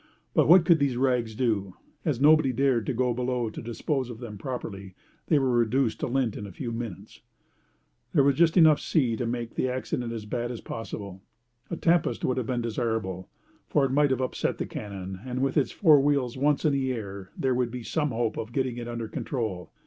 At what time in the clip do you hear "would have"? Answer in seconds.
12.25-12.47